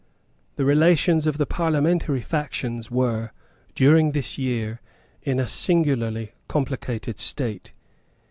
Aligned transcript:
The 0.55 0.65
relations 0.65 1.27
of 1.27 1.37
the 1.37 1.45
parliamentary 1.45 2.21
factions 2.21 2.89
were, 2.89 3.29
during 3.75 4.13
this 4.13 4.35
year, 4.35 4.81
in 5.21 5.39
a 5.39 5.45
singularly 5.45 6.33
complicated 6.47 7.19
state. 7.19 7.71